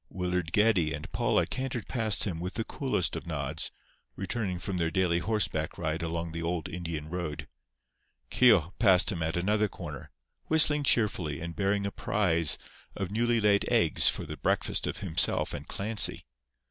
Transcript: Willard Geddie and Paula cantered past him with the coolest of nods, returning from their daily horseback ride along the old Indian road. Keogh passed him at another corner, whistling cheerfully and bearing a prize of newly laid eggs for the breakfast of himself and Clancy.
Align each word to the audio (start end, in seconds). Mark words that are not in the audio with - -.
Willard 0.09 0.51
Geddie 0.51 0.95
and 0.95 1.11
Paula 1.11 1.45
cantered 1.45 1.87
past 1.87 2.23
him 2.23 2.39
with 2.39 2.55
the 2.55 2.63
coolest 2.63 3.15
of 3.15 3.27
nods, 3.27 3.69
returning 4.15 4.57
from 4.57 4.77
their 4.77 4.89
daily 4.89 5.19
horseback 5.19 5.77
ride 5.77 6.01
along 6.01 6.31
the 6.31 6.41
old 6.41 6.67
Indian 6.67 7.07
road. 7.07 7.47
Keogh 8.31 8.73
passed 8.79 9.11
him 9.11 9.21
at 9.21 9.37
another 9.37 9.67
corner, 9.67 10.09
whistling 10.47 10.83
cheerfully 10.83 11.39
and 11.39 11.55
bearing 11.55 11.85
a 11.85 11.91
prize 11.91 12.57
of 12.95 13.11
newly 13.11 13.39
laid 13.39 13.63
eggs 13.71 14.09
for 14.09 14.25
the 14.25 14.37
breakfast 14.37 14.87
of 14.87 14.97
himself 15.01 15.53
and 15.53 15.67
Clancy. 15.67 16.25